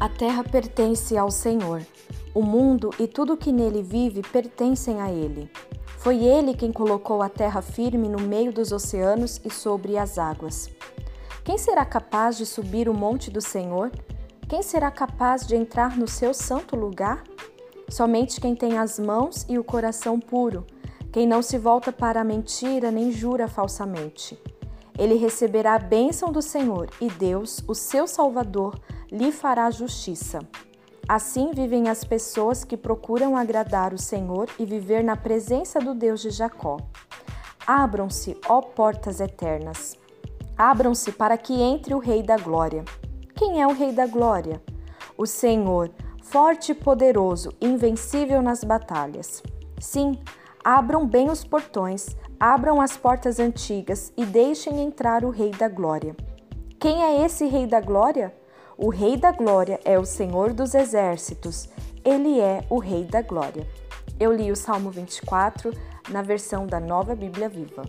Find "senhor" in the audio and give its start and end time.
1.28-1.84, 13.40-13.90, 26.42-26.90, 33.98-34.50, 45.24-45.90, 60.04-60.52